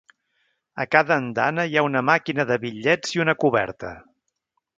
[0.83, 3.95] A cada andana hi ha una màquina de bitllets i una coberta.